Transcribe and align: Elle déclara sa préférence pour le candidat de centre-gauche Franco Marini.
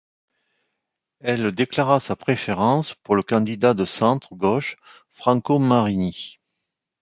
Elle 1.19 1.51
déclara 1.51 1.99
sa 1.99 2.15
préférence 2.15 2.95
pour 3.03 3.15
le 3.15 3.21
candidat 3.21 3.75
de 3.75 3.85
centre-gauche 3.85 4.77
Franco 5.11 5.59
Marini. 5.59 6.39